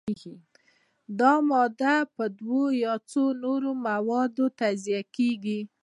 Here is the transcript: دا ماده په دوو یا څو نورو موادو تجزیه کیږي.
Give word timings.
دا 1.19 1.33
ماده 1.49 1.95
په 2.15 2.23
دوو 2.39 2.63
یا 2.83 2.93
څو 3.11 3.23
نورو 3.43 3.69
موادو 3.87 4.45
تجزیه 4.59 5.01
کیږي. 5.15 5.59